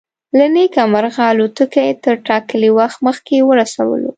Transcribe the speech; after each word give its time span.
له 0.37 0.45
نیکه 0.55 0.81
مرغه 0.93 1.23
الوتکې 1.31 1.85
تر 2.03 2.15
ټاکلي 2.27 2.69
وخت 2.79 2.97
مخکې 3.07 3.35
ورسولو. 3.49 4.09